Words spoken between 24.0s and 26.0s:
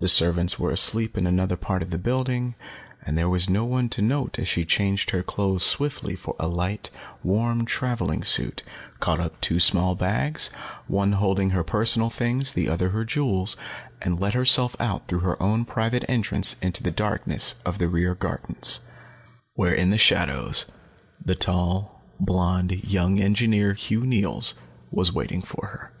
Neils, was waiting for her....